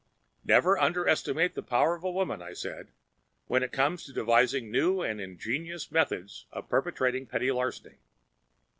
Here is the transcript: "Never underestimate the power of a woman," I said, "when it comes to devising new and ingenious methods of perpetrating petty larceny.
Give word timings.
"Never 0.43 0.79
underestimate 0.79 1.53
the 1.53 1.61
power 1.61 1.93
of 1.93 2.03
a 2.03 2.09
woman," 2.09 2.41
I 2.41 2.53
said, 2.53 2.87
"when 3.45 3.61
it 3.61 3.71
comes 3.71 4.03
to 4.05 4.11
devising 4.11 4.71
new 4.71 5.03
and 5.03 5.21
ingenious 5.21 5.91
methods 5.91 6.47
of 6.51 6.69
perpetrating 6.69 7.27
petty 7.27 7.51
larceny. 7.51 7.99